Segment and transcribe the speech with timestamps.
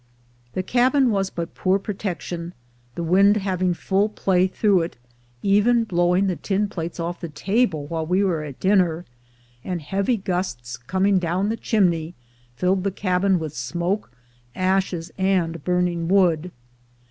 [0.53, 2.55] The cabin was but poor protection,
[2.95, 4.97] the wind GROWING OVER NIGHT 237 having full play through it,
[5.43, 9.05] even blowing the tin plates off the table while we were at dinner;
[9.63, 12.15] and heavy gusts coming down the chimney
[12.55, 14.11] filled the cabin with smoke,
[14.55, 16.49] ashes, and burning wood.